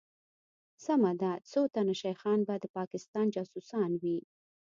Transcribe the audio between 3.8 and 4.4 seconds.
وي